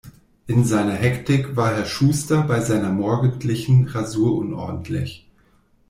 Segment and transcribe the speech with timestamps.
[0.47, 5.29] In seiner Hektik war Herr Schuster bei seiner morgendlichen Rasur unordentlich.